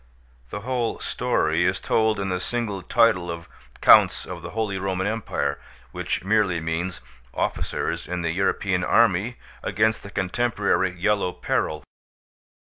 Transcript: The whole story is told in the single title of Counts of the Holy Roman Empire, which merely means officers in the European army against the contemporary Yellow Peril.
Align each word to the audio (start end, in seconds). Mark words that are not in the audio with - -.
The 0.49 0.61
whole 0.61 0.97
story 0.99 1.63
is 1.63 1.79
told 1.79 2.19
in 2.19 2.29
the 2.29 2.39
single 2.39 2.81
title 2.81 3.29
of 3.29 3.47
Counts 3.81 4.25
of 4.25 4.41
the 4.41 4.49
Holy 4.49 4.79
Roman 4.79 5.05
Empire, 5.05 5.61
which 5.91 6.23
merely 6.23 6.59
means 6.59 7.01
officers 7.35 8.07
in 8.07 8.23
the 8.23 8.31
European 8.31 8.83
army 8.83 9.37
against 9.61 10.01
the 10.01 10.09
contemporary 10.09 10.89
Yellow 10.99 11.31
Peril. 11.31 11.83